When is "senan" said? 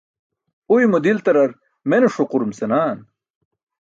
2.59-2.97